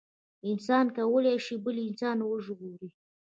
انسان 0.49 0.85
کولي 0.97 1.35
شي 1.45 1.55
بل 1.65 1.75
انسان 1.87 2.17
وژغوري 2.23 2.87